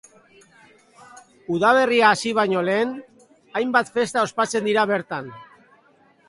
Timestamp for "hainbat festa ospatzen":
3.61-4.67